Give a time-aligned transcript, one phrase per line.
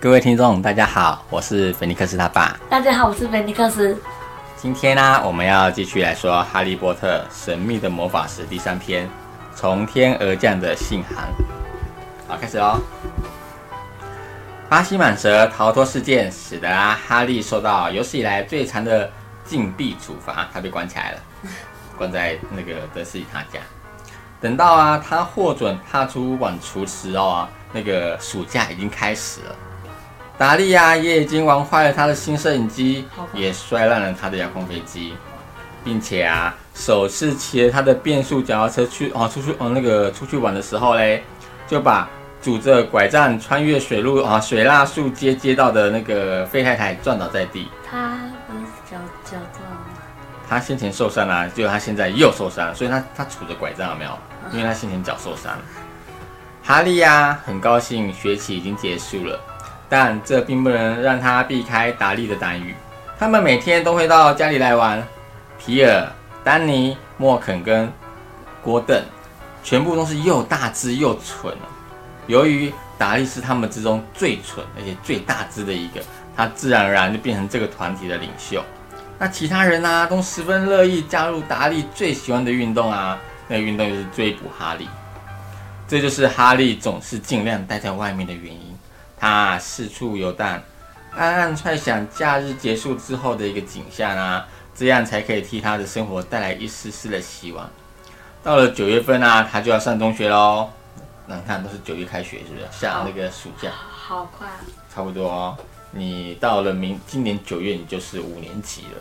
[0.00, 2.58] 各位听众，大家好，我是菲尼克斯他爸。
[2.68, 3.96] 大家好，我是菲尼克斯。
[4.56, 9.06] 今天呢，我们要继续来说《哈利波特：神秘的魔法石》第三篇
[9.54, 11.28] 《从天而降的信函》。
[12.28, 12.78] 好，开始喽。
[14.68, 19.10] 巴西蟒蛇逃脱事件，使得啊哈利受到有史以来最长的
[19.44, 21.18] 禁闭处罚，他被关起来了，
[21.96, 23.60] 关在那个德斯里他家。
[24.40, 29.56] 等到啊，他获准踏出晚厨时哦，那个暑假已经开始了。
[30.36, 35.14] 达利亚也已经玩坏了他的新摄影机，也摔烂了他的遥控飞机，
[35.84, 41.22] 并且啊，首次骑着他的变速脚踏车去哦出去哦那个出去玩的时候嘞，
[41.66, 42.08] 就把。
[42.42, 47.70] 拄着拐杖穿越水路啊，水蜡树街街道的那个费太太撞倒在地。
[47.90, 49.86] 他不是脚脚撞吗？
[50.46, 54.10] 他先前受伤了，就他现在又受伤，所以他他拄着拐杖有没有？
[54.52, 55.56] 因为他先前脚受伤。
[56.62, 59.40] 哈利呀，很高兴学期已经结束了，
[59.88, 62.74] 但这并不能让他避开达利的单语。
[63.18, 65.02] 他们每天都会到家里来玩。
[65.58, 66.06] 皮尔、
[66.42, 67.90] 丹尼、莫肯跟
[68.62, 69.02] 郭邓，
[69.62, 71.54] 全部都是又大只又蠢。
[72.26, 76.00] 由于达利是他们之中最蠢而且最大只的一个，
[76.36, 78.62] 他自然而然就变成这个团体的领袖。
[79.18, 84.88] 那其他人呢，都十分乐意加入达利最喜欢的运动啊，那运动就是追捕哈利。
[85.86, 88.63] 这就是哈利总是尽量待在外面的原因。
[89.24, 90.62] 他四处游荡，
[91.16, 97.66] 暗暗揣想假日结束之后的一个景象啊，这样才可以替他的生活带来一丝丝的希望。
[98.42, 100.68] 到了九月份啊，他就要上中学喽。
[101.26, 102.66] 那你看，都是九月开学，是不是？
[102.70, 104.60] 下那个暑假，好快啊！
[104.94, 105.56] 差不多哦。
[105.90, 109.00] 你到了明今年九月，你就是五年级了，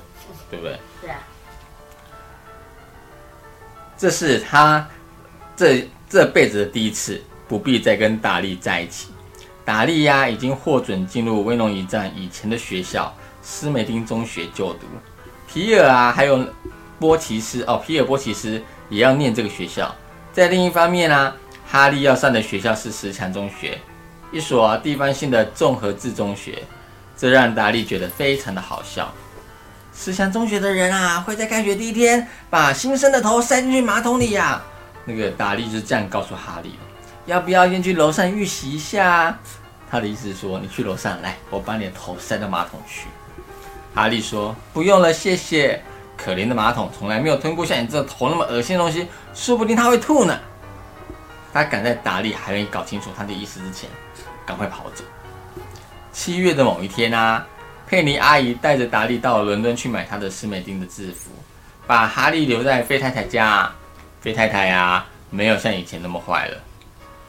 [0.50, 0.80] 对不对？
[1.02, 1.20] 对啊。
[3.98, 4.88] 这是他
[5.58, 9.13] 这这辈子的第一次，不必再跟大力在一起。
[9.66, 14.88] 达利呀，已经获准进入威龙一战以前的学校斯梅丁中学就读。
[15.48, 16.46] 皮尔啊，还有
[17.00, 19.94] 波奇斯哦，皮尔波奇斯也要念这个学校。
[20.32, 21.34] 在另一方面呢？
[21.66, 23.80] 哈利要上的学校是石墙中学，
[24.32, 26.62] 一所地方性的综合制中学，
[27.18, 29.12] 这让达利觉得非常的好笑。
[29.96, 34.62] 石墙中学的人啊，会在开学第一天把新生的头塞进去马桶里呀。
[35.06, 36.93] 那个达利是这样告诉哈利的。
[37.26, 39.38] 要不要先去楼上预习一下？
[39.90, 43.08] 他的意思是说，你去楼上来，我把你的头塞到马桶去。
[43.94, 45.82] 哈利说：“不用了，谢谢。
[46.18, 50.38] 可怜的马桶从来没有吞过像你这头那么恶心的东西，说不定他会吐呢。”
[51.54, 53.90] 他赶在达利还没搞清楚他的意思之前，
[54.46, 55.04] 赶快跑走。
[56.12, 57.46] 七月的某一天啊，
[57.88, 61.30] 佩妮阿姨带着达利到伦敦去买他的斯美丁的制服，
[61.86, 63.72] 把哈利留在费太太家。
[64.22, 66.58] 费太太呀，没有像以前那么坏了。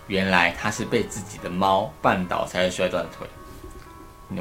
[0.06, 3.26] 原来他是被自己的猫绊倒才会摔断腿。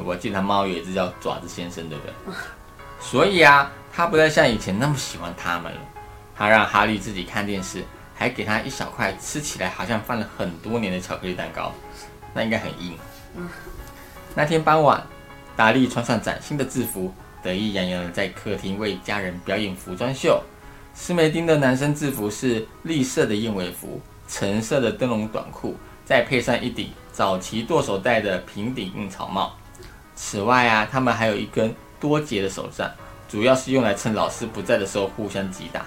[0.04, 2.12] 我记得他猫有一只叫爪子先生，对不对？
[3.00, 5.78] 所以啊，他不再像以前那么喜欢他们了。
[6.34, 7.84] 他让哈利自己看电视。
[8.16, 11.72] 还给他一小块吃起来好像放了很多年的巧克力蛋糕，
[12.32, 12.96] 那应该很硬。
[14.36, 15.04] 那天傍晚，
[15.56, 20.40] 达利穿上崭新的制服，得意洋洋的在客厅为家人表演服装秀。
[20.94, 29.54] 斯梅丁的男生制服是绿色的燕尾服，橙色的灯笼短裤，再配上一顶早期剁手戴的平顶硬草帽。
[30.16, 32.90] 此外啊，他们还有一根多节的手杖，
[33.28, 35.86] 主要是用来趁老师不在的时候互相击打。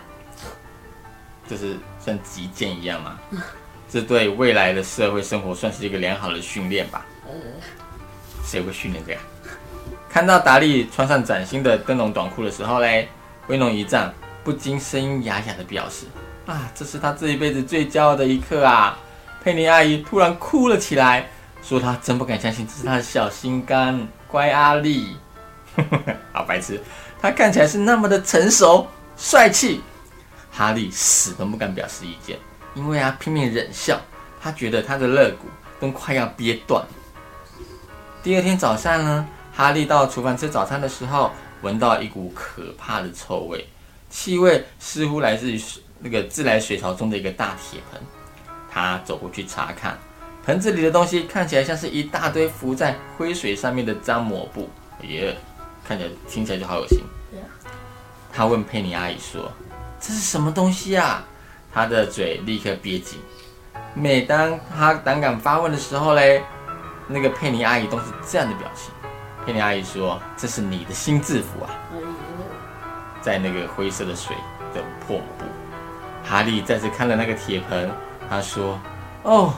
[1.49, 3.17] 就是像击剑一样嘛，
[3.89, 7.05] 这对未来的社会生活算是一个良好的训练吧。
[8.43, 9.21] 谁会训练这样？
[10.09, 13.07] 看到达利穿上崭新的灯笼短裤的时候嘞，
[13.47, 16.05] 威龙一丈不禁声音哑哑的表示
[16.47, 18.97] ：“啊，这是他这一辈子最骄傲的一刻啊！”
[19.43, 21.29] 佩妮阿姨突然哭了起来，
[21.61, 25.15] 说：“她真不敢相信这是她的小心肝，乖阿丽。
[26.33, 26.81] ”好白痴，
[27.21, 29.81] 他看起来是那么的成熟帅气。
[30.51, 32.37] 哈利死都不敢表示意见，
[32.73, 34.01] 因为啊拼命忍笑，
[34.41, 35.47] 他觉得他的肋骨
[35.79, 36.83] 都快要憋断。
[38.23, 43.67] 第二天早上呢，哈利到厨房吃早餐的时候，闻到一股可怕的臭味，
[44.09, 45.61] 气味似乎来自于
[45.99, 48.01] 那个自来水槽中的一个大铁盆。
[48.69, 49.97] 他走过去查看，
[50.45, 54.69] 盆子里的东西看起来像是一大堆浮在灰水上面的脏抹布，
[55.01, 55.35] 耶，
[55.87, 56.99] 看起来听起来就好恶心。
[58.31, 59.51] 他问佩妮阿姨说。
[59.99, 61.25] 这是什么东西啊？
[61.73, 63.19] 他的嘴立刻憋紧。
[63.95, 66.43] 每当他胆敢发问的时候嘞，
[67.07, 68.91] 那个佩妮阿姨都是这样的表情。
[69.43, 71.69] 佩妮阿姨说：“这是你的新制服啊！”
[73.21, 74.35] 在那个灰色的水
[74.71, 75.45] 的破抹布。
[76.23, 77.89] 哈利再次看了那个铁盆，
[78.29, 78.79] 他说
[79.23, 79.53] ：“哦，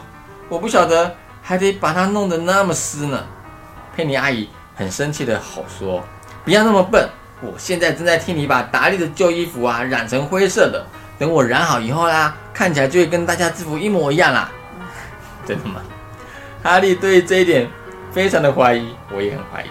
[0.48, 3.24] 我不晓得还得把它弄得那么湿呢。”
[3.96, 6.04] 佩妮阿姨很生气的吼说
[6.46, 7.10] ：“不要那么笨！
[7.42, 10.86] 我现在正在替你把达利的旧衣服啊染成灰色的，
[11.18, 14.52] 等我染好以后啦，看起来就会跟大家制服一模一样啦。”
[15.48, 15.82] 真的吗？
[16.62, 17.68] 哈利对这一点
[18.12, 19.68] 非常的怀疑，我也很怀疑。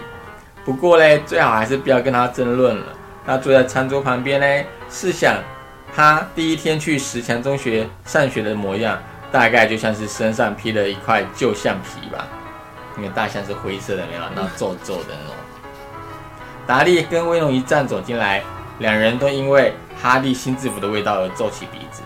[0.64, 2.86] 不过嘞，最好还是不要跟他争论了。
[3.24, 5.36] 他坐在餐桌旁边呢，试想
[5.94, 8.98] 他第一天去石墙中学上学的模样，
[9.32, 12.26] 大概就像是身上披了一块旧橡皮吧。
[12.96, 15.34] 因为大象是灰色的，没有，然后皱皱的那种。
[16.66, 18.42] 达利跟威龙一站走进来，
[18.78, 22.02] 两人都因为哈利新制服的味道而皱起鼻子。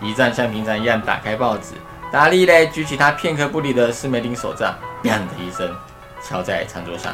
[0.00, 1.74] 一站像平常一样打开报纸，
[2.12, 5.74] 达利嘞举起他片刻不离的斯梅林手杖，砰的一声
[6.22, 7.12] 敲在餐桌上。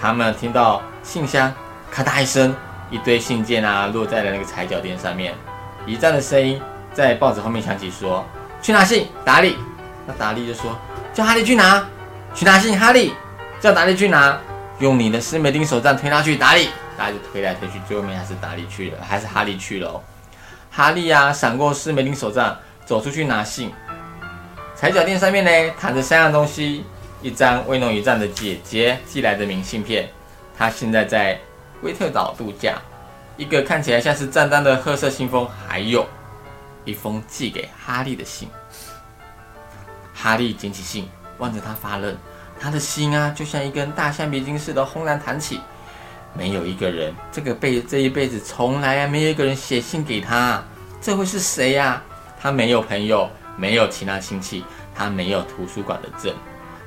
[0.00, 1.52] 他们听到信箱。
[1.90, 2.56] 咔嗒一声，
[2.92, 5.34] 一堆信件啊落在了那个踩脚垫上面。
[5.86, 6.60] 一站的声音
[6.92, 8.24] 在报纸后面响起，说
[8.62, 9.56] ：“去拿信，达利。”
[10.06, 10.78] 那达利就说
[11.12, 11.84] ：“叫哈利去拿，
[12.34, 13.14] 去拿信。”哈利
[13.58, 14.38] 叫达利去拿，
[14.78, 16.36] 用你的斯梅丁手杖推他去。
[16.36, 20.00] 达利，大家就推来推去，最后面还是达利去了，还是哈利去了哦。
[20.70, 23.72] 哈利呀，闪过斯梅丁手杖，走出去拿信。
[24.76, 26.84] 踩脚垫上面呢，躺着三样东西：
[27.22, 30.08] 一张威农一站的姐姐寄来的明信片，
[30.58, 31.40] 他现在在。
[31.82, 32.78] 威特岛度假，
[33.36, 36.06] 一个看起来像是战单的褐色信封，还有
[36.84, 38.48] 一封寄给哈利的信。
[40.14, 41.08] 哈利捡起信，
[41.38, 42.16] 望着他发愣。
[42.60, 45.60] 他的心啊，就像一根大橡皮筋似的轰然弹起。
[46.34, 50.62] 没有一个人，这个辈这一辈子从来，没有一个人写信给他。
[51.00, 52.00] 这会是谁呀？
[52.40, 54.64] 他没有朋友，没有其他亲戚，
[54.94, 56.32] 他没有图书馆的证，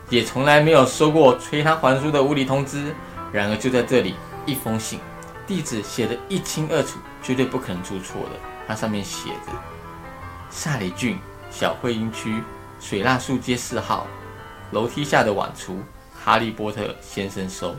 [0.09, 2.95] 也从来没有收过催他还书的无理通知。
[3.33, 4.15] 然而就在这里。
[4.45, 5.00] 一封信，
[5.47, 8.31] 地址写得一清二楚，绝对不可能出错的。
[8.68, 9.51] 它上面写着：
[10.50, 11.19] 萨里郡
[11.50, 12.42] 小会阴区
[12.80, 14.06] 水蜡树街四号
[14.71, 15.80] 楼梯下的晚厨
[16.24, 17.75] 哈利波特先生收。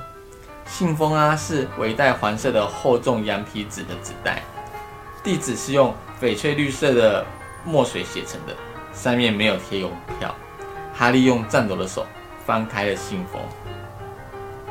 [0.64, 4.42] 信封啊是尾带黄色的厚重羊皮纸的纸袋，
[5.22, 7.24] 地址是用翡翠绿色的
[7.64, 8.54] 墨水写成的，
[8.92, 10.34] 上面没有贴邮票。
[10.92, 12.04] 哈利用颤抖的手
[12.44, 13.40] 翻开了信封，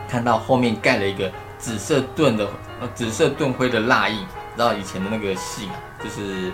[0.09, 1.31] 看到后面盖了一个。
[1.57, 2.48] 紫色盾的
[2.80, 4.25] 呃，紫色盾徽的蜡印，
[4.57, 6.52] 然后以前的那个信啊，就是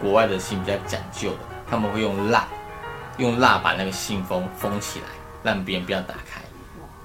[0.00, 1.38] 国外的信比较讲究的，
[1.68, 2.48] 他们会用蜡，
[3.18, 5.06] 用蜡把那个信封封起来，
[5.42, 6.40] 让别人不要打开。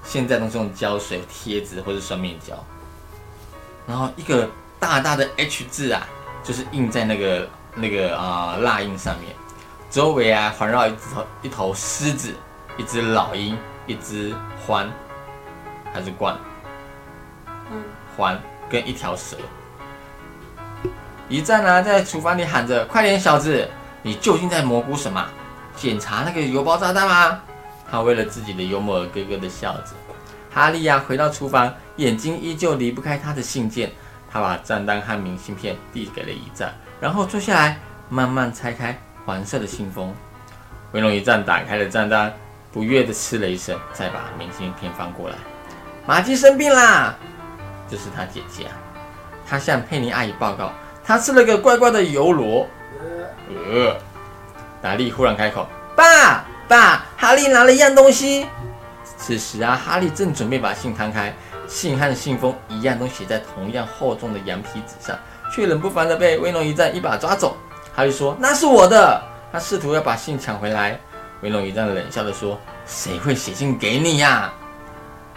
[0.02, 2.56] 现在都是用胶水、贴纸或者双面胶。
[3.86, 4.48] 然后一个
[4.78, 6.06] 大大的 H 字啊，
[6.42, 9.34] 就是印在那个那个啊蜡印上面，
[9.90, 12.34] 周围啊环绕一头一头狮子，
[12.76, 14.34] 一只老鹰，一只
[14.66, 14.86] 獾，
[15.92, 16.34] 还是鹳。
[18.16, 18.40] 环
[18.70, 19.36] 跟一条蛇，
[21.28, 23.68] 一战呢在厨房里喊着：“快点，小子，
[24.02, 25.24] 你究竟在蘑菇什么？
[25.76, 27.40] 检查那个油包炸弹吗？”
[27.90, 29.92] 他为了自己的幽默而咯咯的笑着。
[30.50, 33.92] 哈利呀回到厨房，眼睛依旧离不开他的信件。
[34.32, 37.78] 他把账单和明信片递给了一战，然后坐下来
[38.08, 40.14] 慢慢拆开黄色的信封。
[40.92, 42.32] 威龙一战打开了账单，
[42.72, 45.36] 不悦的嗤了一声，再把明信片翻过来。
[46.06, 47.14] 马基生病啦！
[47.88, 48.74] 这是他姐姐啊，
[49.48, 50.72] 他向佩妮阿姨报告，
[51.04, 52.66] 他吃了个怪怪的油螺。
[53.48, 53.96] 呃，
[54.82, 58.46] 达利忽然开口：“爸爸，哈利拿了一样东西。”
[59.16, 61.34] 此时啊，哈利正准备把信摊开，
[61.68, 65.16] 信和信封一样，都写在同样厚重的羊皮纸上，
[65.54, 67.56] 却冷不防的被威龙一战一把抓走。
[67.94, 70.98] 哈利说：“那是我的。”他试图要把信抢回来。
[71.40, 74.52] 威龙一战冷笑的说：“谁会写信给你呀？”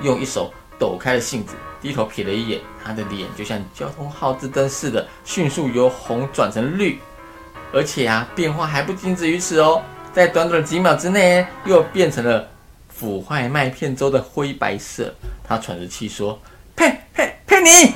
[0.02, 1.54] 用一手抖开了信纸。
[1.82, 7.00] 低头瞥了一眼，他的脸就像交通号志灯似的，迅速由红转成绿，
[7.74, 9.82] 而且啊，变化还不仅止于此哦，
[10.14, 12.48] 在短短几秒之内，又变成了
[12.90, 15.14] 腐坏麦片粥的灰白色。
[15.44, 16.38] 他喘着气说
[16.76, 17.94] ：“佩佩佩妮！”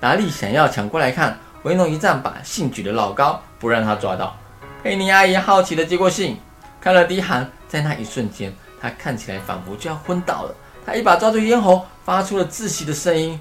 [0.00, 4.36] 达利想要抢过来看，维农一站把信举得老高，不让他抓到。
[4.82, 6.38] 佩妮阿姨好奇的接过信，
[6.80, 10.54] 看了第一行，在那一瞬间，她看起来仿佛就要昏倒了。
[10.86, 13.38] 他一把抓住咽喉，发出了窒息的声音。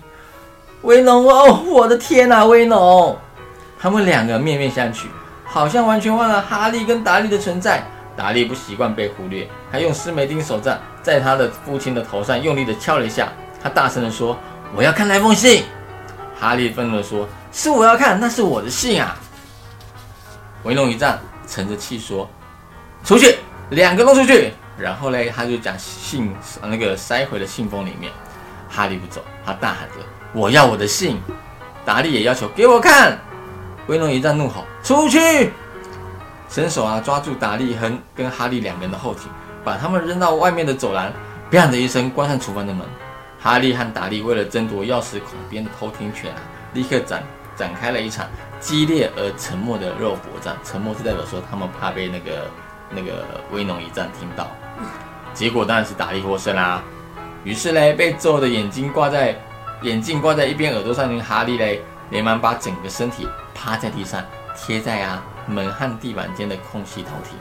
[0.84, 3.18] 威农哦，我的天哪，威农！
[3.80, 5.08] 他们两个面面相觑，
[5.44, 7.84] 好像完全忘了哈利跟达利的存在。
[8.16, 13.34] 达利不习惯被忽略，还用斯梅丁手杖在他的父亲的头上用力的敲了一下。
[13.60, 14.38] 他大声的说
[14.76, 15.64] ：“我要看那封信。”
[16.40, 19.18] 哈利愤怒的说：“是我要看，那是我的信啊！”
[20.62, 22.30] 威龙一战，沉着气说
[23.04, 23.36] ：“出去，
[23.72, 28.12] 两个都出去。”然后嘞，他就将信那个塞回了信封里面。
[28.70, 29.96] 哈利不走，他大喊着
[30.32, 31.20] ：“我要我的信！”
[31.84, 33.18] 达利也要求：“给我看！”
[33.88, 35.52] 威龙一战怒吼：“出去！”
[36.48, 39.30] 伸手啊，抓住达利和跟哈利两个人的后颈，
[39.64, 41.12] 把他们扔到外面的走廊。
[41.52, 42.86] 砰的一声关上厨房的门。
[43.40, 46.42] 哈利和达利为了争夺钥匙孔边的偷听权啊，
[46.74, 47.24] 立刻展
[47.56, 48.28] 展开了一场
[48.60, 50.56] 激烈而沉默的肉搏战。
[50.64, 52.48] 沉默是代表说他们怕被那个
[52.92, 54.48] 那个威农一战听到。
[55.34, 56.84] 结果当然是达利获胜啦。
[57.44, 59.36] 于是嘞，被揍的眼睛挂在
[59.82, 64.22] 眼镜挂在一边耳朵上的哈利嘞，连忙把整个身体趴在地上，
[64.56, 67.38] 贴在啊门和地板间的空隙偷听。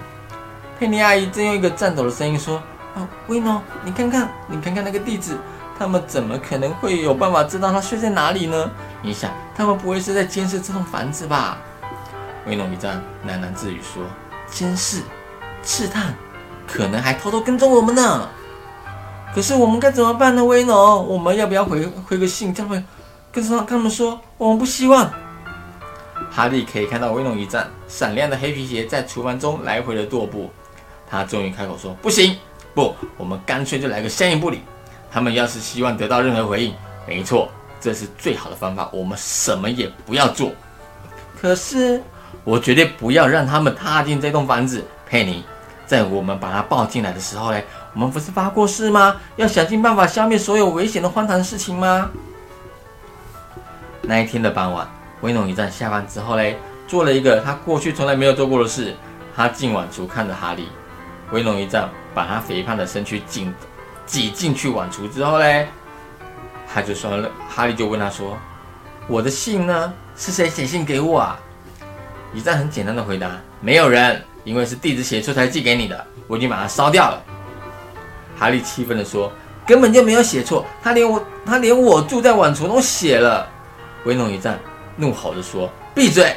[0.79, 2.63] 佩妮阿姨正用一个颤抖的声音说
[2.95, 5.37] ：“哦，威诺，你看看，你看看那个地址。”
[5.79, 8.69] 他们怎么可能会有办法知道他睡在哪里呢？
[9.01, 11.57] 你想，他们不会是在监视这栋房子吧？
[12.47, 14.03] 威诺一战喃喃自语说
[14.51, 15.03] ：“监视、
[15.63, 16.13] 刺探，
[16.67, 18.29] 可能还偷偷跟踪我们呢。
[19.35, 20.45] 可是我们该怎么办呢？
[20.45, 22.85] 威农，我们要不要回回个信，他们
[23.31, 25.11] 跟上他们说我们不希望？”
[26.31, 30.51] 哈利可以看到威农一站闪亮的黑皮鞋在厨房中来回的踱步。
[31.11, 32.37] 他终于开口说：“不行，
[32.75, 34.61] 不，我们干脆就来个相应不理。”
[35.11, 36.75] 他们要是希望得到任何回应，
[37.07, 37.49] 没错，
[37.81, 38.91] 这是最好的方法。
[38.93, 40.53] 我们什么也不要做。
[41.41, 42.03] 可是，
[42.45, 44.85] 我绝对不要让他们踏进这栋房子。
[45.09, 45.43] 佩妮，
[45.87, 47.65] 在我们把他抱进来的时候嘞，
[47.99, 49.17] 我们不是发过誓吗？
[49.35, 52.09] 要想尽办法消灭所有危险的荒唐事情吗？
[54.03, 54.89] 那一天的傍晚，
[55.21, 58.95] 威农一战下班之后嘞，做了一个他过去从来没有做过的事。
[59.35, 60.69] 他进晚厨看着哈利。
[61.33, 63.53] 威农一战把他肥胖的身躯紧。
[64.07, 65.67] 挤进去晚厨之后嘞，
[66.73, 68.39] 他就说了，哈利就问他说
[69.09, 69.93] ：“我的信呢？
[70.17, 71.37] 是谁写信给我啊？”
[72.33, 73.29] 一战很简单的回答
[73.61, 77.21] ：“没有人，因为是地址写错才寄给你的，我已经把它烧掉了。”
[78.39, 79.33] 哈利气愤的说
[79.67, 83.49] ：“根本就没有写错，他连我他连我住在晚厨都写了。”
[84.05, 84.59] 威龙一战
[84.97, 86.37] 怒吼着说：“闭嘴！”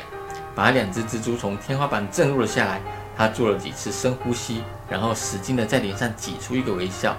[0.55, 2.81] 把两只蜘蛛从天花板震落了下来。
[3.15, 7.15] 他做了几次深呼吸，然后使劲的在脸上挤出一个微笑。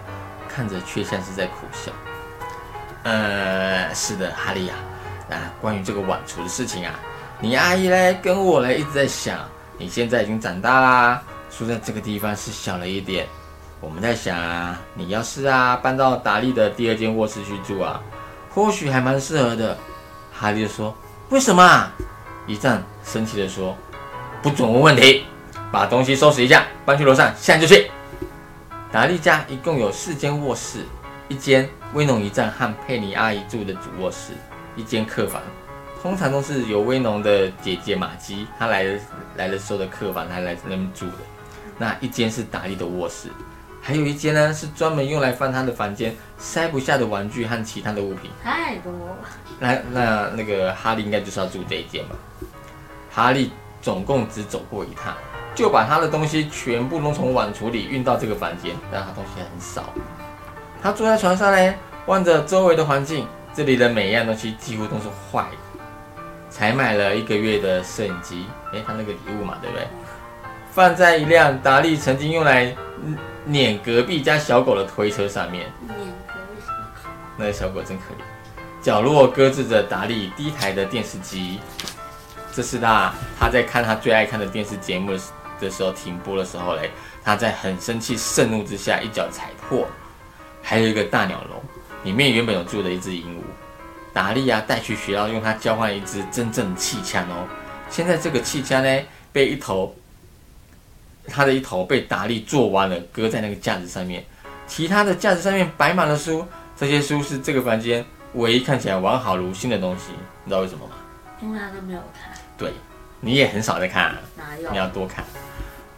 [0.49, 1.91] 看着却像是在苦笑。
[3.05, 4.75] 呃，是的，哈利呀，
[5.31, 6.99] 啊，关于这个晚厨的事情啊，
[7.41, 9.39] 你阿姨嘞跟我嘞一直在想，
[9.79, 11.23] 你现在已经长大啦，
[11.57, 13.27] 住在这个地方是小了一点。
[13.83, 18.01] 我们在想啊，你要是啊搬到达利的第二间卧室去住啊，
[18.49, 19.77] 或许还蛮适合的。
[20.33, 20.95] 哈利就说
[21.31, 21.91] ：“为什么？”
[22.47, 23.77] 一战生气的说
[24.41, 25.25] ：“不准问问题，
[25.73, 27.91] 把东西收拾一下，搬去楼上，现在就去。”
[28.93, 30.87] 达利家一共有四间卧室，
[31.27, 34.33] 一间威农一战和佩妮阿姨住的主卧室，
[34.77, 35.43] 一间客房，
[36.01, 38.85] 通常都是由威农的姐姐玛姬她来
[39.35, 41.15] 来的时候的客房，她来那边住的。
[41.79, 43.29] 那一间是达利的卧室，
[43.83, 48.31] 还有一间呢是专门用来放他的房间塞不下的玩具和其他的物品。
[48.43, 48.93] 太多。
[49.59, 52.15] 那那那个哈利应该就是要住这一间吧？
[53.11, 53.51] 哈利
[53.83, 55.13] 总共只走过一趟。
[55.55, 59.93] 就把他的东西全部都从碗橱里运到这个房间，但他东西很少。
[60.83, 61.75] 他坐在床上呢，
[62.07, 65.83] 望着周围的环境，这里的每一样东西几乎都是坏的。
[66.49, 69.87] 才买了一个月的摄影机，诶，他那个礼物嘛，对不对？
[70.71, 72.75] 放在一辆达利曾经用来
[73.47, 75.71] 撵隔壁家小狗的推车上面。
[75.87, 75.97] 撵
[76.29, 76.63] 隔壁。
[77.37, 78.85] 那个小狗真可怜。
[78.85, 81.61] 角落搁置着达利第一台的电视机，
[82.53, 85.21] 这是他他在看他最爱看的电视节目的。
[85.61, 86.91] 的时候停播的时候嘞，
[87.23, 89.87] 他在很生气、盛怒之下一脚踩破。
[90.61, 91.63] 还有一个大鸟笼，
[92.03, 93.43] 里面原本有住的一只鹦鹉，
[94.13, 97.47] 达利亚带去学校用它交换一支真正的气枪哦。
[97.89, 99.95] 现在这个气枪呢，被一头，
[101.27, 104.25] 它的一头被达利做完了，搁在那个架子上面。
[104.67, 110.13] 其他的架子上面摆满了书，这些书是这个房间唯一看起来完好如新的东西。
[110.45, 110.93] 你知道为什么吗？
[111.41, 112.33] 因为他都没有看。
[112.57, 112.73] 对，
[113.21, 114.15] 你也很少在看。
[114.37, 114.71] 哪有？
[114.71, 115.25] 你要多看。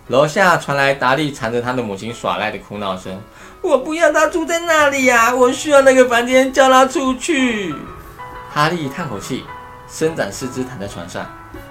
[0.08, 3.18] 楼下传来达利缠着他的母亲耍赖的哭闹声。
[3.62, 5.34] 我不要他住在那里呀！
[5.34, 7.74] 我需要那个房间，叫他出去。
[8.50, 9.44] 哈利叹口气，
[9.88, 11.26] 伸展四肢躺在床上。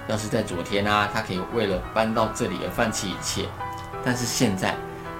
[0.08, 3.46] 要是在昨天啊，他可以为了搬到这里而放弃一切。
[4.04, 4.74] 但是现在，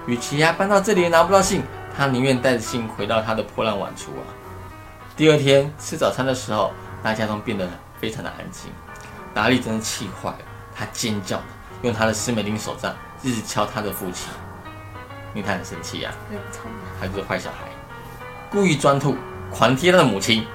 [0.05, 1.63] 与其啊搬到这里拿不到信，
[1.95, 4.25] 他宁愿带着信回到他的破烂碗橱啊。
[5.17, 7.67] 第二天吃早餐的时候，大家都变得
[7.99, 8.71] 非常的安静。
[9.33, 10.39] 达利真的气坏了，
[10.75, 11.43] 他尖叫着
[11.81, 12.93] 用他的斯美林手杖。
[13.23, 14.29] 一直敲他的父亲，
[15.33, 16.11] 因为他很生气呀，
[17.01, 17.65] 他就是坏小孩，
[18.51, 19.15] 故意钻吐，
[19.49, 20.45] 狂踢他的母亲。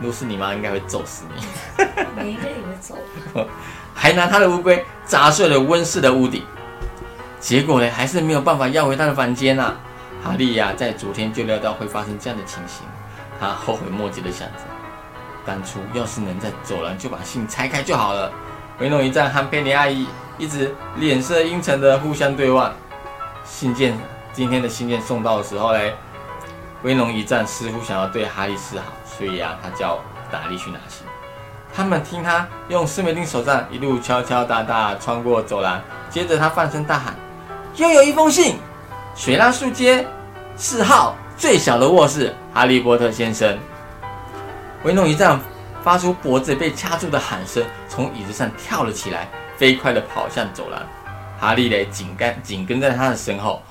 [0.00, 1.84] 如果是你妈，应该会揍死你。
[2.20, 2.96] 你应该也会揍。
[3.94, 6.42] 还拿他的乌龟砸碎了温室的屋顶。
[7.38, 9.76] 结果呢，还是没有办法要回他的房间呐。
[10.24, 12.84] 哈利呀，在昨天就料到会发生这样的情形，
[13.38, 14.64] 他后悔莫及的想着，
[15.46, 18.32] 当初要是能在走廊就把信拆开就好了。
[18.78, 20.06] 维诺一战和佩妮阿姨。
[20.38, 22.72] 一直脸色阴沉的互相对望。
[23.44, 23.94] 信件
[24.32, 25.94] 今天的信件送到的时候嘞，
[26.82, 29.98] 威龙一战似乎想要对哈利示好，所以啊，他叫
[30.30, 31.06] 达利去拿信。
[31.72, 37.14] 他们听他用斯梅丁手杖一路敲敲打打穿过走廊，接着他放声大喊
[37.76, 38.56] ：“又有一封信！
[39.14, 40.06] 水拉树街
[40.56, 43.58] 四号最小的卧室，哈利波特先生。”
[44.82, 45.38] 威龙一战
[45.82, 50.80] 发出脖子被掐住的喊声，从椅子上跳了起来，飞快地跑向走廊。
[51.38, 53.62] 哈利嘞紧跟紧跟在他的身后。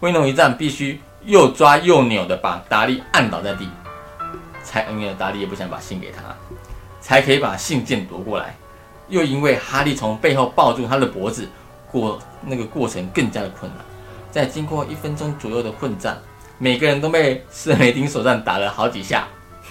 [0.00, 3.68] 威龙一战必须又抓又扭的把达利按倒在地，
[4.62, 6.22] 才因为达利也不想把信给他，
[7.00, 8.54] 才可以把信件夺过来。
[9.08, 11.48] 又因为哈利从背后抱住他的脖子，
[11.90, 13.84] 过那个过程更加的困难。
[14.30, 16.18] 在经过一分钟左右的混战，
[16.58, 19.26] 每个人都被斯梅丁手上打了好几下。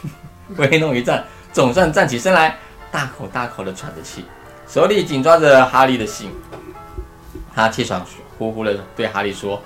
[0.58, 2.58] 威弄一战总算站起身来，
[2.92, 4.26] 大口大口的喘着气，
[4.68, 6.32] 手里紧抓着哈利的信。
[7.56, 8.04] 他气喘
[8.38, 9.62] 呼呼的对哈利说。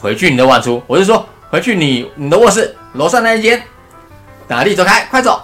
[0.00, 3.60] 回去你的晚厨，我是说，回去你你的卧室楼上那一间。
[4.46, 5.42] 达利，走开，快走！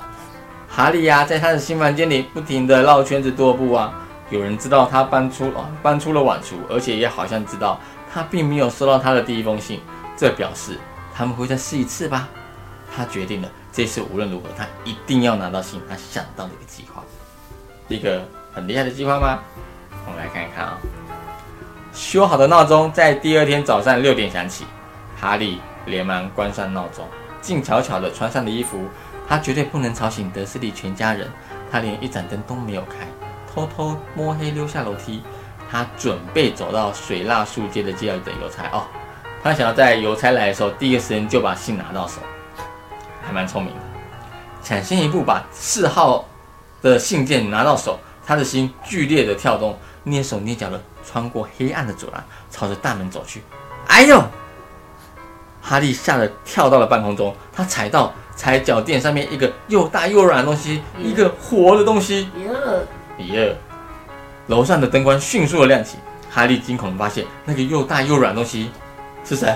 [0.68, 3.92] 哈利呀，在他的新房间里不停的绕圈子踱步啊。
[4.30, 7.80] 有人知道他搬出啊，搬出了晚厨，而且也好像知道
[8.12, 9.80] 他并没有收到他的第一封信，
[10.16, 10.78] 这表示
[11.12, 12.28] 他们会再试一次吧。
[12.96, 15.80] 他决定了，这次无论如何，他一定要拿到信。
[15.90, 17.02] 他想到了一个计划，
[17.88, 19.40] 一个很厉害的计划吗？
[20.06, 20.78] 我们来看一看啊。
[21.94, 24.66] 修好的闹钟在第二天早上六点响起，
[25.16, 27.06] 哈利连忙关上闹钟，
[27.40, 28.84] 静悄悄地穿上了衣服。
[29.28, 31.30] 他绝对不能吵醒德斯利全家人。
[31.70, 33.06] 他连一盏灯都没有开，
[33.52, 35.22] 偷偷摸黑溜下楼梯。
[35.70, 38.82] 他准备走到水蜡树街的街要等邮差哦。
[39.40, 42.20] 他想要在邮差来的时候，第一个时间就把信拿到手，
[43.22, 43.80] 还蛮聪明的。
[44.64, 46.24] 抢先一步把四号
[46.82, 50.80] 的信件拿到手，他的心剧烈的跳动，蹑手蹑脚的。
[51.06, 53.42] 穿过黑暗的走廊，朝着大门走去。
[53.88, 54.24] 哎呦！
[55.60, 62.30] 哈利吓得跳到了半空中，他踩到踩脚垫上面一个又大又软的东西，一个活的东西。
[63.18, 63.54] 耶！
[64.46, 65.98] 楼上的灯光迅速的亮起，
[66.30, 68.70] 哈利惊恐的发现那个又大又软的东西
[69.26, 69.54] 是谁？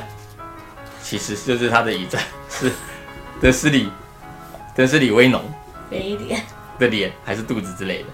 [1.03, 2.19] 其实就是他的椅子，
[2.51, 2.71] 是
[3.41, 3.91] 德斯里，
[4.77, 5.43] 德斯里威农。
[5.91, 6.43] 没脸
[6.79, 8.09] 的脸还是肚子之类的？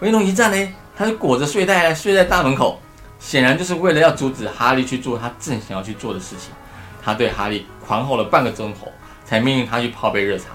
[0.00, 0.74] 威农一站呢？
[0.98, 2.80] 他就裹着睡袋睡在大门口，
[3.20, 6.52] 显然就是为了要阻止哈利去做他正想要去做的事情。
[7.00, 8.90] 他对哈利狂吼了半个钟头，
[9.24, 10.46] 才命令他去泡杯热茶。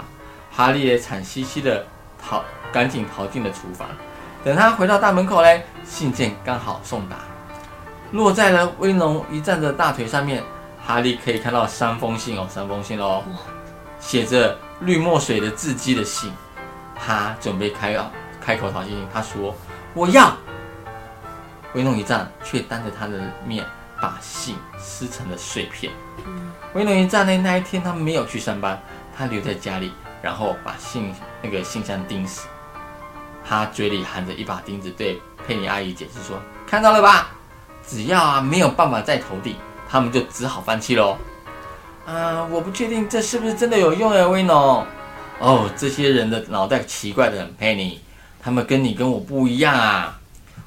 [0.52, 1.86] 哈利也惨兮兮的
[2.22, 3.88] 逃，赶紧逃进了厨房。
[4.44, 7.16] 等他回到大门口嘞，信件刚好送达，
[8.12, 10.42] 落在了威龙一站的大腿上面。
[10.86, 13.22] 哈利可以看到三封信哦，三封信哦，
[13.98, 16.30] 写着绿墨水的字迹的信。
[16.94, 18.10] 他准备开啊
[18.42, 19.54] 开口讨信，他说。
[19.94, 20.36] 我要，
[21.72, 23.12] 威农一战却当着他的
[23.46, 23.64] 面
[24.00, 25.92] 把信撕成了碎片。
[26.74, 27.38] 威农一战呢？
[27.38, 28.82] 那一天他没有去上班，
[29.16, 32.48] 他留在家里，然后把信那个信箱钉死。
[33.48, 37.28] 他嘴里含着一把钉子，对佩妮阿姨解释说：“看到了吧？
[37.86, 39.54] 只要啊没有办法再投递，
[39.88, 41.16] 他们就只好放弃喽。”
[42.04, 44.84] 啊，我不确定这是不是真的有用呀，威农。
[45.38, 48.00] 哦，这些人的脑袋奇怪的很，佩妮。
[48.44, 50.20] 他们跟你跟我不一样啊！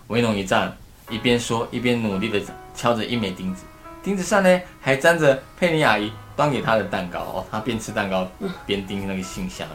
[0.07, 0.75] 维农一站，
[1.11, 2.41] 一边说一边努力的
[2.73, 3.63] 敲着一枚钉子，
[4.01, 7.45] 钉子上呢还粘着佩妮阿姨端给他的蛋糕哦。
[7.51, 8.27] 他边吃蛋糕
[8.65, 9.67] 边钉那个信箱。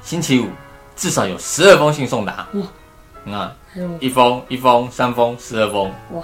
[0.00, 0.48] 星期五
[0.94, 2.46] 至少有十二封信送达。
[2.54, 3.52] 哇！
[3.74, 5.90] 你，一封一封三封十二封。
[6.12, 6.22] 哇！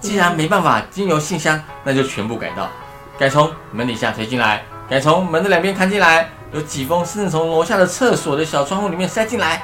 [0.00, 2.68] 既然没办法经由信箱，那就全部改道，
[3.16, 6.28] 改从门底下推进来，改从门的两边看进来。
[6.52, 9.62] 有几封甚至从楼下的厕所的小窗户里面塞进来。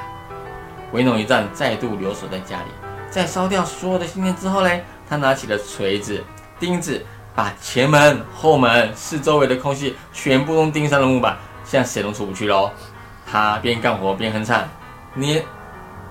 [0.91, 2.65] 维农一战再度留守在家里，
[3.09, 4.69] 在烧掉所有的信件之后呢，
[5.09, 6.23] 他拿起了锤子、
[6.59, 12.69] 钉子，把前门、后门、四周围的空隙全部都钉上了木板，现在谁都出不去喽。
[13.25, 14.63] 他边干活边哼唱
[15.15, 15.41] ：“你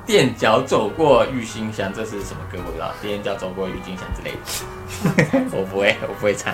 [0.05, 2.59] 垫脚走过郁金香，这是什么歌？
[2.59, 2.91] 我不知道。
[3.01, 6.53] 垫脚走过郁金香之类的， 我不会，我不会唱。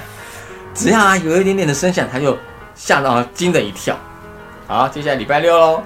[0.75, 2.37] 只要啊有一点点的声响，他就
[2.75, 3.97] 吓到惊的一跳。
[4.71, 5.83] 好，接下来礼拜六喽。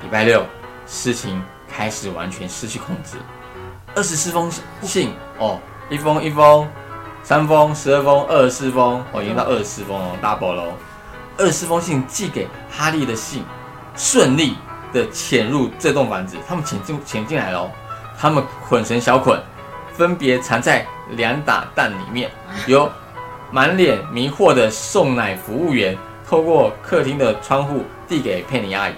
[0.00, 0.42] 礼拜六，
[0.86, 3.18] 事情开始完全失去控制。
[3.94, 4.50] 二十四封
[4.80, 6.66] 信哦，一封一封，
[7.22, 10.72] 三封，十二封，二十四封，哦，已经到二十四封哦，double 喽。
[11.36, 13.44] 二十四封信寄给哈利的信，
[13.94, 14.56] 顺利
[14.94, 16.38] 的潜入这栋房子。
[16.48, 17.70] 他们潜进潜进来了，
[18.18, 19.38] 他们捆成小捆，
[19.92, 22.30] 分别藏在两打蛋里面。
[22.66, 22.90] 有
[23.50, 25.94] 满脸迷惑的送奶服务员。
[26.28, 28.94] 透过客厅的窗户递给佩妮阿姨，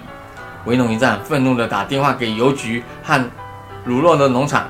[0.65, 3.23] 维农一战愤怒地打电话给邮局和
[3.87, 4.67] 卤肉的农场，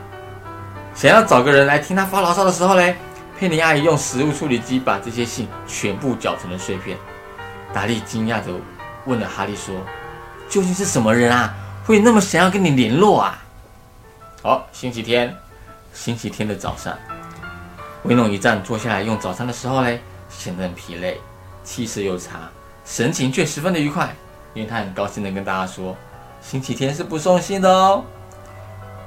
[0.94, 2.96] 想要找个人来听他发牢骚的时候嘞，
[3.38, 6.98] 佩妮阿姨用食物处理机把这些信全部搅成了碎片。
[7.74, 8.52] 达利惊讶地
[9.06, 9.76] 问了哈利说
[10.50, 11.54] ：“究竟是什么人啊，
[11.86, 13.38] 会那么想要跟你联络啊？”
[14.44, 15.34] 好，星期天，
[15.94, 16.94] 星期天的早上，
[18.04, 21.20] 威农一站坐下来用早餐的时候嘞，显得很疲累，
[21.64, 22.50] 气色又差，
[22.86, 24.16] 神情却十分的愉快，
[24.54, 25.96] 因为他很高兴的跟大家说
[26.42, 28.04] ：“星期天是不送信的哦。”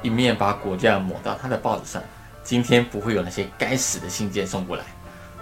[0.02, 2.02] 一面把果酱抹到他的报纸上，
[2.42, 4.84] 今天不会有那些该死的信件送过来。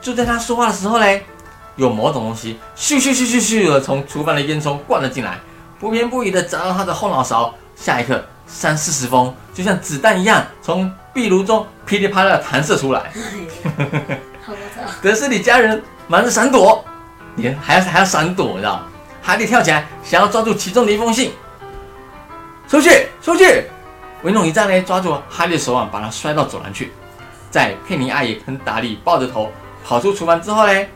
[0.00, 1.22] 就在他说话的时候嘞，
[1.76, 5.38] 有某种东西咻咻咻咻咻的从厨房的烟囱灌了进来，
[5.78, 7.54] 不偏不倚的砸到他的后脑勺。
[7.74, 13.10] 下一刻，三四十封就像子弹一样从壁炉中噼里啪啦的弹射出来。
[15.00, 16.84] 德斯里家人忙着闪躲，
[17.40, 18.82] 连还要还要闪躲，你知道？
[19.22, 21.32] 哈利跳起来想要抓住其中的一封信，
[22.66, 23.64] 出去，出去！
[24.22, 26.92] 维农一战呢，抓住哈利的手腕，把他摔到走廊去。
[27.50, 29.50] 在佩妮阿姨跟达利抱着头
[29.84, 30.86] 跑出厨房之后呢，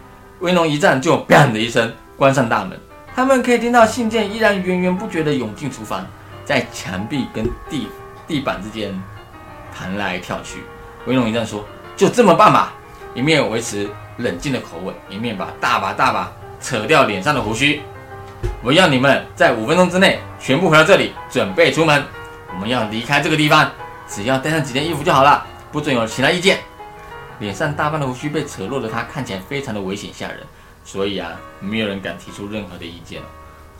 [0.40, 2.78] 威龙一战就砰的一声关上大门。
[3.14, 6.04] 他们可以听到信件依然源源不绝地涌进厨房，
[6.44, 7.88] 在墙壁跟地
[8.26, 8.98] 地板之间
[9.76, 10.64] 弹来跳去。
[11.06, 11.64] 威龙一战说
[11.96, 12.72] ：“就这么办吧。”
[13.14, 17.82] 一面维持冷静的口吻，一面把大把大把扯掉脸上的胡须。
[18.62, 22.02] 我要你们在五分钟之内全部回到这里，准备出门。
[22.52, 23.70] 我们要离开这个地方，
[24.08, 26.58] 只要带上几件衣服就好了，不准有其他意见。
[27.40, 30.38] 脸上大半的胡须被扯落的他看起来非常的危险吓人，
[30.84, 33.20] 所以啊，没有人敢提出任何的意见。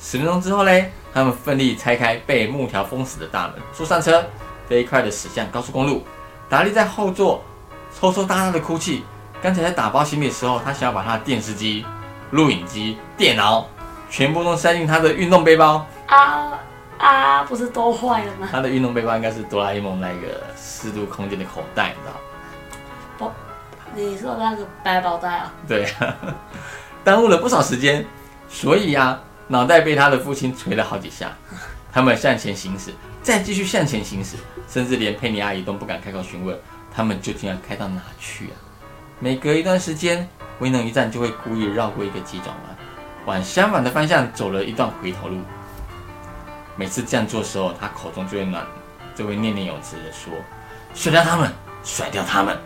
[0.00, 4.24] 十分钟之后嘞，他们奋力拆开被木条封死的大门，坐上车，
[4.68, 6.04] 飞快的驶向高速公路。
[6.48, 7.42] 达利在后座
[7.98, 9.04] 抽抽搭搭的哭泣。
[9.44, 11.84] 刚才在打包行李的时候，他想要把他的电视机、
[12.30, 13.68] 录影机、电脑
[14.08, 15.86] 全部都塞进他的运动背包。
[16.06, 16.58] 啊
[16.96, 18.48] 啊，不是都坏了吗？
[18.50, 22.08] 他的运动背包应该是哆啦 A 梦那个四度空间的口袋，你知
[23.20, 23.32] 道？
[23.94, 25.52] 你说那个百宝袋啊？
[25.68, 25.86] 对，
[27.04, 28.02] 耽误了不少时间，
[28.48, 31.30] 所以呀、脑袋被他的父亲捶了好几下。
[31.92, 36.58] 他们向前行驶，再继续向前行驶，甚至连佩妮阿姨都不敢开口询问
[36.90, 38.56] 他们究竟要开到哪去啊！
[39.20, 42.76] 每隔一段时间，威能一站就会故意绕过一个急转弯，
[43.26, 45.38] 往相反的方向走了一段回头路。
[46.76, 48.66] 每次这样做的时候，他口中就会暖，
[49.14, 50.32] 就会念念有词的说
[50.94, 51.50] ：“甩掉他们，
[51.84, 52.58] 甩掉他们。”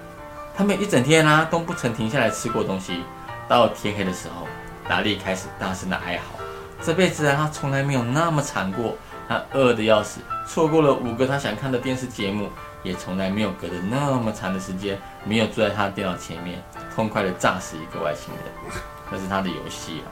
[0.57, 3.03] 他们一整天啊都不曾停下来吃过东西。
[3.47, 4.47] 到天黑的时候，
[4.89, 6.43] 达利开始大声的哀嚎。
[6.83, 8.97] 这辈子啊，他从来没有那么惨过。
[9.29, 12.49] 他饿得要死，错过了五个他想看的电视节目，
[12.89, 16.63] 也从来没有隔着那么长的时间没有坐在他的电脑前面，
[16.95, 18.81] 痛快的炸死一个外星人。
[19.11, 20.03] 那是他的游戏。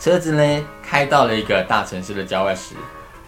[0.00, 2.74] 车子呢开到了一个大城市的郊外时，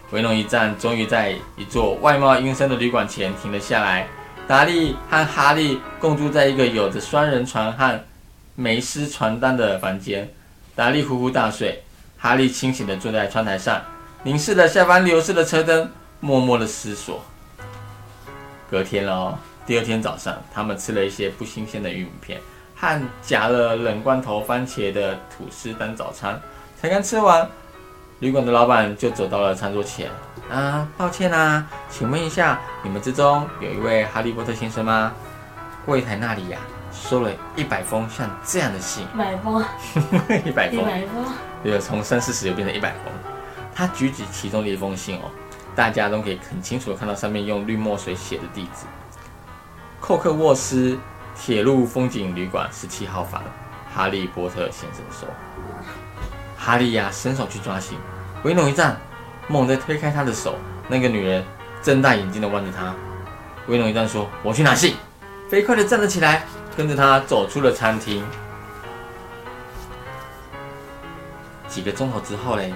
[0.09, 4.07] 维农一站终于在一座外貌阴森的旅馆前停了下来。
[4.47, 8.03] 达利和哈利共住在一个有着双人床和
[8.55, 10.27] 梅丝床单的房间。
[10.75, 11.83] 达利呼呼大睡，
[12.17, 13.81] 哈利清醒地坐在窗台上，
[14.23, 17.23] 凝视着下方流逝的车灯，默默地思索。
[18.71, 22.39] 隔天哦，第二天早上，他们吃了一些不新鲜的玉米片
[22.73, 26.39] 和夹了冷罐头番茄的吐司当早餐。
[26.81, 27.45] 才刚吃完，
[28.19, 30.09] 旅馆的老板就走到了餐桌前。
[30.49, 35.11] 啊，抱歉啊，请问一下，你们之中有一位哈利波特先生吗？
[35.85, 36.57] 柜台那里呀、
[36.93, 39.61] 收了一百封像这样的信，一百封，
[40.45, 41.25] 一百封，一百封，
[41.61, 43.11] 对，从三四十就变成一百封。
[43.75, 45.29] 他举起其中的一封信哦，
[45.75, 48.85] 大家都可以很清楚的看到上面用绿墨水写的地址：
[49.99, 50.97] 寇克沃斯
[51.35, 53.41] 铁路风景旅馆十七号房，
[53.93, 55.27] 哈利波特先生说。
[56.57, 57.97] 哈利呀、伸手去抓信，
[58.43, 58.95] 维农一站，
[59.47, 60.55] 猛地推开他的手，
[60.87, 61.43] 那个女人
[61.81, 62.93] 睁大眼睛的望着他。
[63.67, 64.95] 维农一站说：“我去拿信。”
[65.49, 66.45] 飞快的站了起来，
[66.77, 68.23] 跟着他走出了餐厅。
[71.67, 72.73] 几个钟头之后嘞，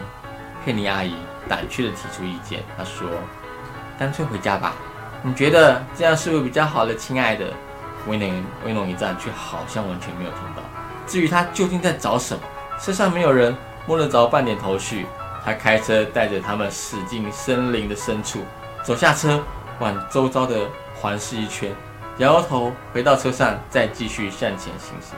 [0.63, 1.15] 佩妮阿姨
[1.47, 3.07] 胆怯的提出意见，他说
[3.99, 4.73] ：“干脆回家吧，
[5.21, 7.45] 你觉得这样是不是比较好的，亲爱的？”
[8.07, 10.61] 威农威农一站却好像完全没有听到。
[11.07, 12.41] 至于他究竟在找什么，
[12.79, 13.55] 车上没有人
[13.87, 15.07] 摸得着半点头绪。
[15.43, 18.39] 他开车带着他们驶进森林的深处，
[18.83, 19.43] 走下车，
[19.79, 21.71] 往周遭的环视一圈，
[22.17, 25.13] 摇摇头，回到车上，再继续向前行驶。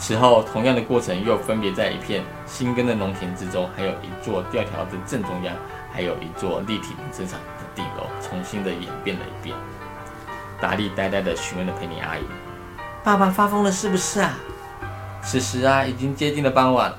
[0.00, 5.54] 此后，同样的过程又分别在一片新耕的农田之中，还有一座吊桥的正中央，
[5.92, 9.54] 还有一座立体停车场的顶楼，重新的演变了一遍。
[10.58, 12.22] 达利呆呆的询问了佩妮阿姨
[13.04, 14.38] ：“爸爸发疯了是不是啊？”
[15.22, 16.92] 此时啊，已经接近了傍晚。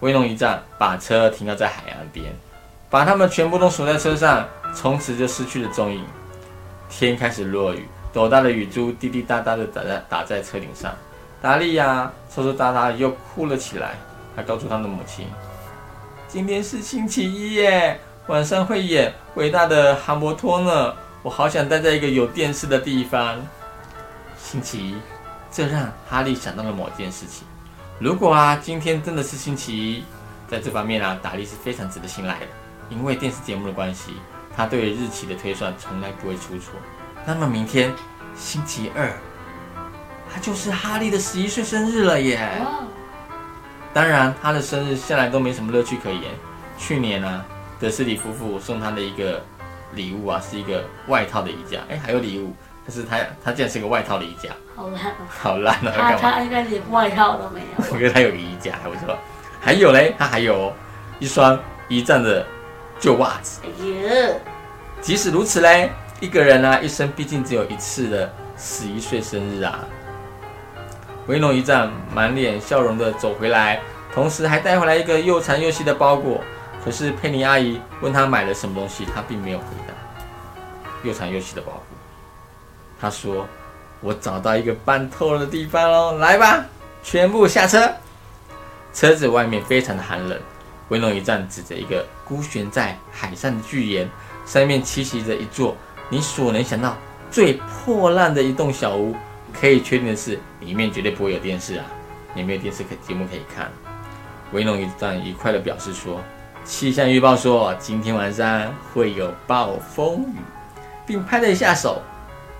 [0.00, 2.34] 威龙一站，把车停靠在海岸边，
[2.90, 6.04] 把他们全部都锁在车上，从此就失去了踪影。
[6.90, 10.92] 天开始落雨，斗大的雨珠滴滴答答的打在打在车顶上。
[11.42, 13.96] 达利呀，抽抽搭搭又哭了起来。
[14.36, 15.26] 他告诉他的母亲
[16.28, 20.94] ：“今天是星期一耶，晚上会演《伟大的哈摩托》呢。
[21.22, 23.44] 我好想待在一个有电视的地方。”
[24.38, 24.96] 星期一，
[25.50, 27.44] 这让哈利想到了某件事情。
[27.98, 30.04] 如果啊，今天真的是星期一，
[30.48, 32.46] 在这方面啊，达利是非常值得信赖的，
[32.88, 34.14] 因为电视节目的关系，
[34.56, 36.74] 他对日期的推算从来不会出错。
[37.26, 37.92] 那么明天
[38.36, 39.12] 星期二，
[40.32, 42.50] 他就是哈利的十一岁生日了耶！
[43.92, 46.22] 当然，他的生日向来都没什么乐趣可言。
[46.78, 47.44] 去年呢，
[47.78, 49.44] 德斯里夫妇送他的一个
[49.94, 51.80] 礼物啊，是一个外套的衣架。
[51.90, 52.54] 哎，还有礼物，
[52.86, 55.26] 但是他他竟然是个外套的衣架，好烂哦！
[55.28, 56.16] 好烂啊！
[56.18, 57.84] 他他应该连外套都没有。
[57.92, 59.16] 我觉得他有个衣架还不错。
[59.60, 60.72] 还有嘞，他还有
[61.18, 62.44] 一双一战的
[62.98, 63.60] 旧袜子。
[63.62, 63.68] 哎
[64.08, 64.34] 呀！
[65.02, 69.84] 即使如此嘞，一个人啊，一生毕竟只有一次的十一岁生日啊。
[71.26, 73.80] 威龙一战满脸笑容的走回来，
[74.12, 76.40] 同时还带回来一个又长又细的包裹。
[76.84, 79.94] 可是佩妮阿姨问他买了什么东西，他并没有回答。
[81.04, 81.82] 又长又细的包裹，
[83.00, 83.46] 他说
[84.02, 86.64] ：“我找到一个半透的地方喽，来吧，
[87.04, 87.88] 全部下车。”
[88.92, 90.38] 车子外面非常的寒冷。
[90.88, 94.10] 威龙一站指着一个孤悬在海上的巨岩，
[94.44, 95.76] 上面栖息着一座
[96.08, 96.96] 你所能想到
[97.30, 99.14] 最破烂的一栋小屋。
[99.52, 101.84] 可以确定的是，里面绝对不会有电视啊，
[102.34, 103.70] 也没有电视可节目可以看。
[104.52, 106.20] 威龙一段愉快的表示说
[106.64, 110.36] ：“气象预报说今天晚上会有暴风雨，
[111.06, 112.02] 并拍了一下手。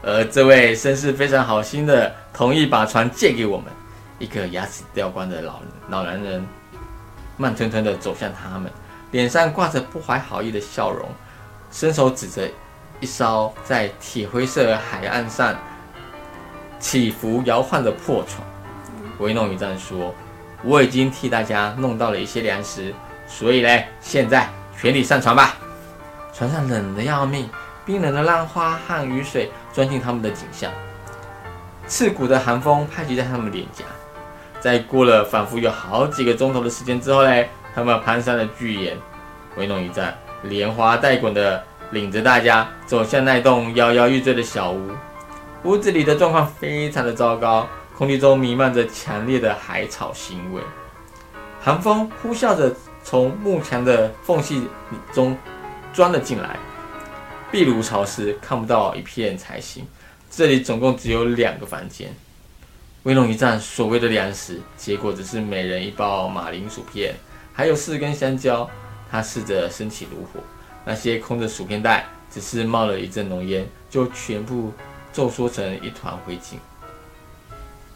[0.02, 3.66] 而这位绅士非常好心的同意把船借给我们。
[4.18, 6.46] 一个牙齿掉光的老老男人
[7.36, 8.70] 慢吞吞的走向他们，
[9.10, 11.08] 脸上挂着不怀好意的笑容，
[11.70, 12.48] 伸手指着
[13.00, 15.56] 一艘在铁灰色海岸上。”
[16.82, 18.44] 起伏摇晃的破船，
[19.20, 20.12] 维诺一战说
[20.64, 22.92] ：“我已经替大家弄到了一些粮食，
[23.28, 25.54] 所以嘞，现在全体上船吧。”
[26.34, 27.48] 船上冷得要命，
[27.86, 30.72] 冰冷的浪花和雨水钻进他们的颈项，
[31.86, 33.84] 刺骨的寒风拍击在他们脸颊。
[34.58, 38.98] 在过了仿佛有好几个钟头的时间之后嘞，他们攀上了巨岩。
[39.56, 44.90] 维诺一战连滑带滚的领着大家走向那栋摇摇欲坠的小屋。
[45.64, 50.60] 屋子里的状况非常的糟糕，空气中弥漫着强烈的海草腥味，
[51.60, 54.66] 寒风呼啸着从木墙的缝隙
[55.12, 55.38] 中
[55.92, 56.56] 钻了进来，
[57.52, 59.86] 壁炉潮湿，看不到一片才行。
[60.28, 62.12] 这里总共只有两个房间。
[63.04, 67.14] 威龙一战所谓的粮食，结果只是每人一包马铃薯片，
[67.52, 68.68] 还有四根香蕉。
[69.08, 70.40] 他试着升起炉火，
[70.84, 74.72] 那些空的薯片袋只是冒了一阵浓烟，就全部。
[75.12, 76.54] 皱缩成一团灰烬。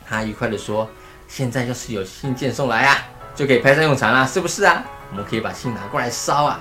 [0.08, 0.88] 他愉快地说
[1.26, 2.98] ：“现在要是有信件送来啊，
[3.34, 4.84] 就可以派上用场了，是不是啊？
[5.10, 6.60] 我们可以把信拿过来烧啊。”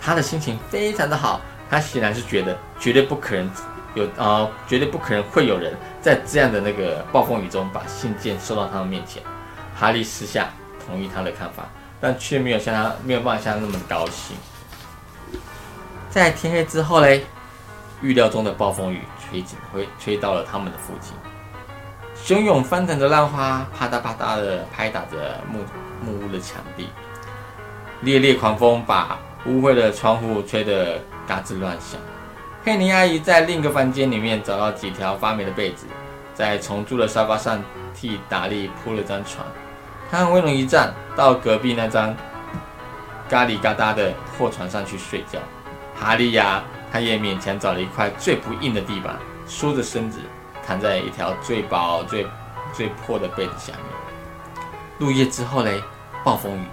[0.00, 3.50] 他的心情非常的好，他显然是觉得绝对不可能
[3.94, 9.22] 有啊，绝对不可能会有人在这样的那个暴风雨中把信件送到他们面前。
[9.74, 10.50] 哈利私下
[10.86, 11.68] 同意他的看法，
[12.00, 14.36] 但却没有像他没有办法像他那么高兴。
[16.08, 17.24] 在天黑之后嘞，
[18.00, 19.02] 预料中的暴风雨。
[19.30, 21.14] 吹紧，会吹到了他们的附近。
[22.16, 25.60] 汹涌翻腾的浪花啪嗒啪嗒的拍打着木
[26.04, 26.88] 木屋的墙壁，
[28.00, 29.16] 烈烈狂风把
[29.46, 32.00] 污秽的窗户吹得嘎吱乱响。
[32.64, 35.86] 佩妮阿姨在另一个房间里面找到几条发霉的被子，
[36.34, 37.62] 在重蛀的沙发上
[37.94, 39.46] 替达利铺了张床。
[40.10, 42.14] 她和威龙一站到隔壁那张
[43.30, 45.38] 咖喱嘎哒的破床上去睡觉。
[45.94, 46.62] 哈利呀。
[46.92, 50.18] 他也勉强找了一块最不硬的地板，缩着身子
[50.66, 52.26] 躺在一条最薄、最
[52.72, 53.84] 最破的被子下面。
[54.98, 55.82] 入夜之后嘞，
[56.24, 56.66] 暴风雨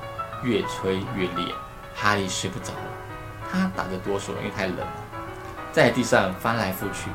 [0.44, 1.54] 越吹越烈，
[1.96, 2.80] 哈利睡不着了。
[3.50, 4.88] 他打着哆嗦，因为太冷了，
[5.72, 7.10] 在地上翻来覆去，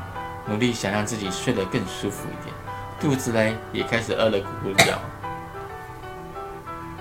[0.46, 2.54] 努力想让自己睡得更舒服一点。
[3.00, 4.98] 肚子嘞也开始饿得咕咕叫。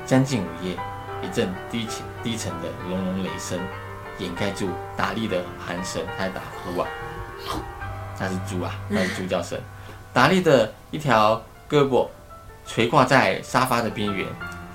[0.05, 0.75] 将近午夜，
[1.21, 3.59] 一阵低沉低沉的隆隆雷声。
[4.19, 6.87] 掩盖住达利的鼾声，他在打呼啊，
[8.19, 9.59] 那是猪啊，那是猪叫声。
[10.13, 12.07] 达利的一条胳膊
[12.67, 14.27] 垂挂在沙发的边缘，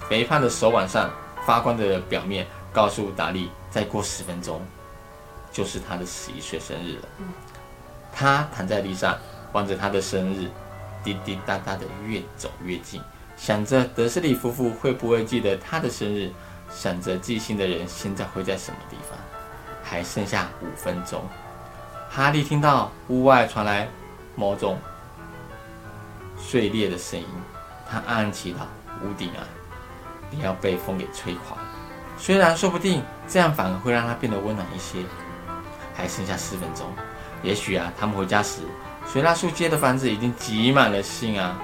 [0.09, 1.11] 肥胖的手腕上
[1.45, 4.61] 发光的表面告诉达利，再过十分钟
[5.53, 7.09] 就是他的十一岁生日了。
[8.13, 9.17] 他躺在地上，
[9.53, 10.49] 望着他的生日，
[11.05, 13.01] 滴滴答答的越走越近，
[13.37, 16.33] 想着德斯里夫妇会不会记得他的生日，
[16.77, 19.19] 想着寄信的人现在会在什么地方。
[19.83, 21.23] 还剩下五分钟，
[22.11, 23.89] 哈利听到屋外传来
[24.35, 24.79] 某种
[26.37, 27.27] 碎裂的声音。
[27.89, 28.59] 他暗暗祈祷，
[29.05, 29.47] 屋顶啊，
[30.29, 31.57] 不要被风给吹垮。
[32.19, 35.05] 虽然说不定这样反而会让他变得温暖一些。
[35.95, 36.93] 还剩下四分钟，
[37.43, 38.61] 也许啊，他们回家时，
[39.11, 41.57] 水蜡树街的房子已经挤满了信啊。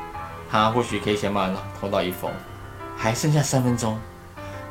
[0.48, 2.30] 他或许可以先帮偷到一封。
[2.96, 4.00] 还剩下三分钟，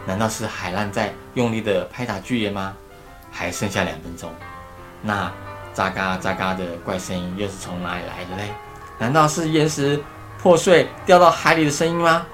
[0.06, 2.74] 难道是海浪在用力的拍打巨岩吗？
[3.32, 4.30] 还剩下两分钟，
[5.02, 5.32] 那
[5.74, 8.50] 喳嘎喳嘎的怪声音又是从哪里来的嘞？
[8.98, 10.04] 难道是岩石
[10.42, 12.26] 破碎掉到海里的声音吗？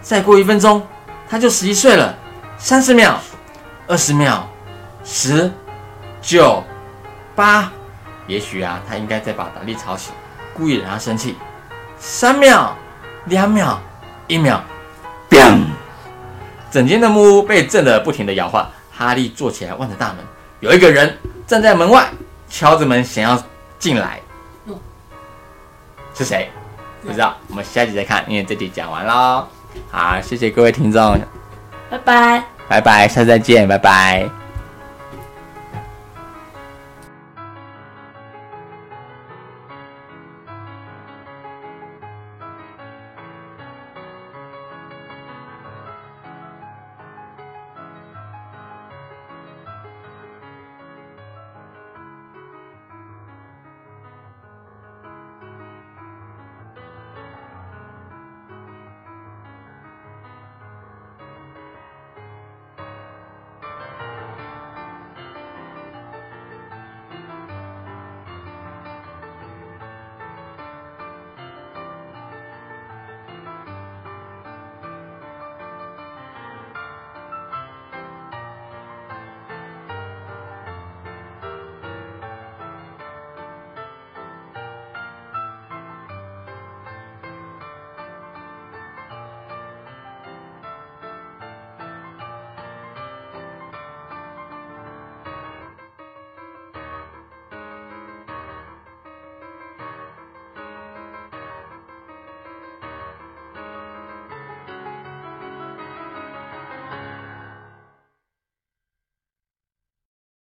[0.00, 0.86] 再过一分钟，
[1.28, 2.14] 他就十一岁了。
[2.58, 3.18] 三十秒，
[3.86, 4.48] 二十秒，
[5.04, 5.52] 十，
[6.22, 6.64] 九。
[7.34, 7.70] 八，
[8.26, 10.10] 也许啊，他应该再把达利吵醒，
[10.54, 11.36] 故意让他生气。
[11.98, 12.74] 三秒，
[13.26, 13.78] 两秒，
[14.26, 14.64] 一秒
[15.28, 15.66] biu
[16.70, 18.68] 整间的木屋被震得不停的摇晃。
[18.92, 20.16] 哈利坐起来，望着大门，
[20.60, 22.08] 有一个人站在门外，
[22.48, 23.42] 敲着门想要
[23.78, 24.20] 进来。
[26.14, 26.48] 是谁？
[27.02, 27.36] 不知道。
[27.48, 29.46] 我们下集再看，因为这集讲完喽。
[29.90, 31.18] 好，谢谢各位听众，
[31.90, 34.45] 拜拜，拜拜，下次再见，拜拜。